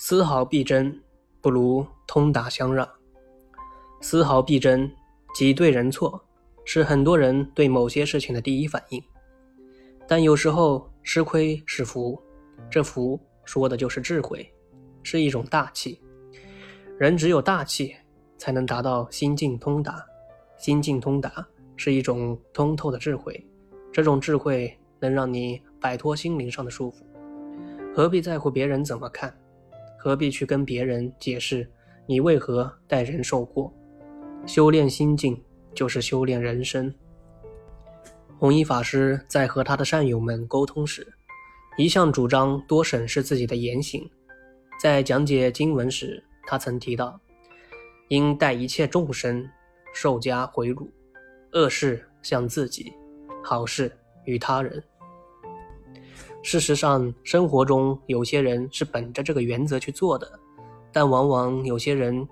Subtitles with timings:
[0.00, 0.96] 丝毫必争，
[1.40, 2.88] 不如通达相让。
[4.00, 4.88] 丝毫必争，
[5.34, 6.24] 即对人错，
[6.64, 9.02] 是很多人对某些事情的第一反应。
[10.06, 12.16] 但有时候吃亏是福，
[12.70, 14.48] 这福说的就是智慧，
[15.02, 16.00] 是一种大气。
[16.96, 17.92] 人只有大气，
[18.38, 20.06] 才能达到心境通达。
[20.58, 21.44] 心境通达
[21.76, 23.44] 是一种通透的智慧，
[23.92, 27.02] 这种智慧能让你摆脱心灵上的束缚。
[27.92, 29.36] 何必在乎别人怎么看？
[29.98, 31.68] 何必去跟别人解释
[32.06, 33.70] 你为何待人受过？
[34.46, 35.38] 修炼心境
[35.74, 36.94] 就是修炼人生。
[38.38, 41.06] 弘一法师在和他的善友们沟通时，
[41.76, 44.08] 一向主张多审视自己的言行。
[44.80, 47.20] 在讲解经文时，他曾提到：
[48.08, 49.44] 应待一切众生
[49.92, 50.88] 受加回辱，
[51.52, 52.92] 恶事向自己，
[53.42, 53.90] 好事
[54.24, 54.80] 与他人。
[56.42, 60.38] 事实上，生活中有些人是本着这个原则去做的，
[60.92, 62.26] 但往往有些人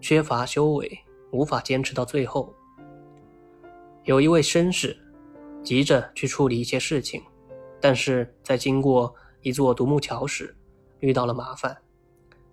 [0.00, 0.98] 缺乏修为，
[1.30, 2.52] 无法坚持到最后。
[4.04, 4.96] 有一位绅士
[5.62, 7.22] 急着去处理一些事情，
[7.80, 10.56] 但是在经过一座独木桥时
[11.00, 11.76] 遇到了麻烦。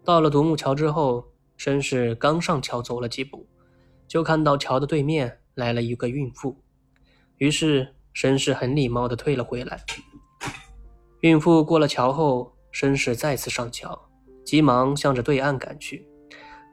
[0.03, 1.25] 到了独木桥之后，
[1.57, 3.47] 绅士刚上桥走了几步，
[4.07, 6.61] 就看到桥的对面来了一个孕妇，
[7.37, 9.83] 于是绅士很礼貌地退了回来。
[11.21, 14.09] 孕妇过了桥后，绅士再次上桥，
[14.43, 16.03] 急忙向着对岸赶去。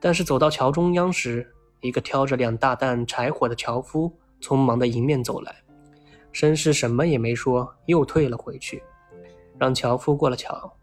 [0.00, 1.46] 但是走到桥中央时，
[1.82, 5.54] 一个挑着两大担柴火的樵夫匆忙地迎面走来。
[6.32, 8.82] 绅士什么也没说，又退了回去，
[9.58, 10.74] 让樵夫过了桥。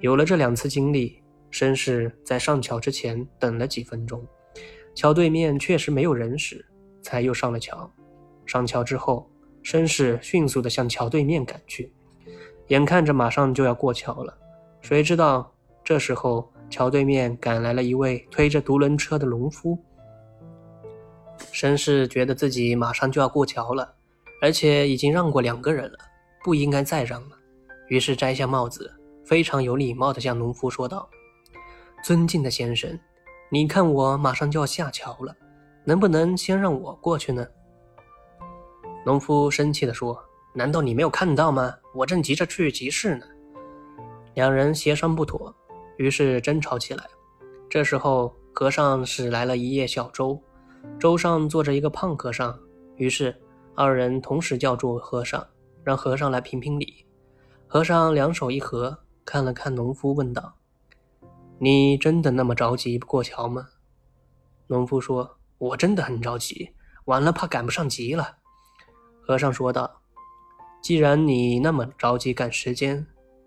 [0.00, 4.26] 有了这两次经历，绅士在上桥之前等了几分钟，
[4.96, 6.66] 桥对面确实没有人时，
[7.02, 7.88] 才又上了桥。
[8.46, 9.30] 上桥之后，
[9.62, 11.92] 绅士迅速地向桥对面赶去。
[12.68, 14.36] 眼看着马上就要过桥了，
[14.80, 15.52] 谁知道
[15.84, 19.78] 这时候桥对面赶来了一位推着独轮车的农夫。
[21.52, 23.94] 绅士觉得自己马上就要过桥了，
[24.42, 25.98] 而且已经让过两个人了，
[26.42, 27.36] 不应该再让了。
[27.88, 28.92] 于是摘下帽子，
[29.24, 31.08] 非常有礼貌地向农夫说道
[32.02, 32.98] ：“尊敬的先生，
[33.48, 35.32] 你看我马上就要下桥了，
[35.84, 37.46] 能不能先让我过去呢？”
[39.06, 40.20] 农夫生气地说。
[40.56, 41.74] 难道你没有看到吗？
[41.92, 43.26] 我正急着去集市呢。
[44.32, 45.54] 两人协商不妥，
[45.98, 47.04] 于是争吵起来。
[47.68, 50.42] 这时候，和尚使来了一叶小舟，
[50.98, 52.58] 舟上坐着一个胖和尚。
[52.96, 53.38] 于是，
[53.74, 55.46] 二人同时叫住和尚，
[55.84, 57.04] 让和尚来评评理。
[57.66, 60.54] 和尚两手一合，看了看农夫，问道
[61.60, 63.66] ：“你真的那么着急过桥吗？”
[64.68, 66.70] 农夫说：“我真的很着急，
[67.04, 68.38] 晚了怕赶不上集了。”
[69.20, 70.00] 和尚说道。
[70.86, 73.04] 既然你那么着急赶时间，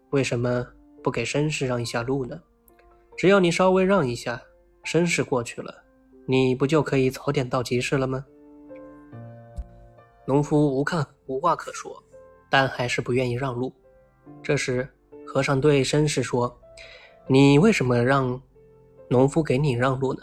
[0.10, 0.68] 为什么
[1.02, 2.38] 不给绅士让一下路呢？
[3.16, 4.42] 只要你稍微让一下，
[4.84, 5.74] 绅士过去了，
[6.26, 8.26] 你不就可以早点到集市了吗？
[10.26, 12.04] 农夫无看无话可说，
[12.50, 13.72] 但还是不愿意让路。
[14.44, 14.86] 这时，
[15.26, 16.54] 和尚对绅士说
[17.26, 18.42] ：“你为什么让
[19.08, 20.20] 农夫给你让路呢？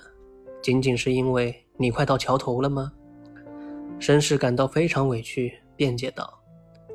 [0.61, 2.93] 仅仅是因为你快到桥头了吗？”
[3.99, 6.43] 绅士感到非常委屈，辩解道。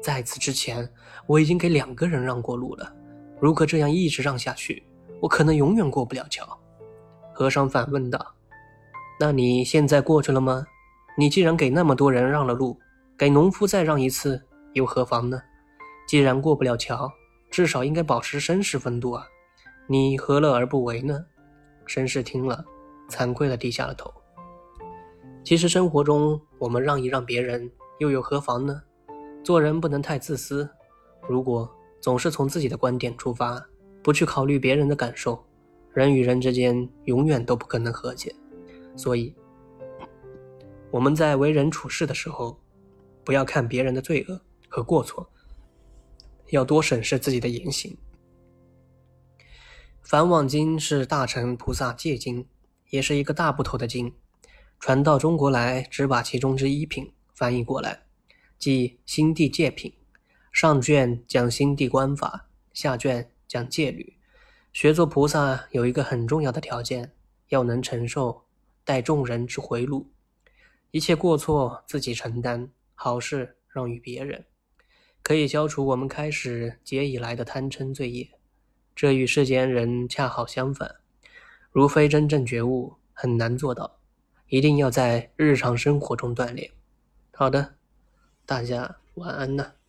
[0.01, 0.89] 在此之前，
[1.28, 2.91] 我已经给两个人让过路了。
[3.39, 4.84] 如果这样一直让下去，
[5.19, 6.45] 我可能永远过不了桥。
[7.34, 8.34] 和尚反问道
[9.19, 10.66] ：“那你现在过去了吗？
[11.17, 12.79] 你既然给那么多人让了路，
[13.17, 14.41] 给农夫再让一次
[14.73, 15.40] 又何妨呢？
[16.07, 17.11] 既然过不了桥，
[17.51, 19.25] 至少应该保持绅士风度啊！
[19.88, 21.23] 你何乐而不为呢？”
[21.85, 22.63] 绅士听了，
[23.09, 24.11] 惭愧地低下了头。
[25.44, 28.81] 其实生活中，我们让一让别人，又有何妨呢？
[29.44, 30.69] 做人不能太自私，
[31.28, 31.69] 如果
[32.00, 33.63] 总是从自己的观点出发，
[34.03, 35.44] 不去考虑别人的感受，
[35.94, 38.34] 人与人之间永远都不可能和解。
[38.96, 39.34] 所以，
[40.91, 42.59] 我们在为人处事的时候，
[43.24, 45.28] 不要看别人的罪恶和过错，
[46.50, 47.97] 要多审视自己的言行。
[50.02, 52.46] 《梵网经》是大乘菩萨戒经，
[52.90, 54.14] 也是一个大部头的经，
[54.79, 58.03] 传到中国来，只把其中之一品翻译过来。
[58.61, 59.91] 即心地戒品，
[60.52, 64.16] 上卷讲心地观法，下卷讲戒律。
[64.72, 67.11] 学做菩萨有一个很重要的条件，
[67.47, 68.43] 要能承受
[68.84, 70.11] 待众人之回路，
[70.91, 74.46] 一切过错自己承担，好事让与别人，
[75.23, 78.29] 可以消除我们开始劫以来的贪嗔罪业。
[78.96, 80.97] 这与世间人恰好相反，
[81.72, 83.97] 如非真正觉悟，很难做到。
[84.49, 86.69] 一定要在日常生活中锻炼。
[87.31, 87.80] 好的。
[88.46, 89.80] 大家晚安呐。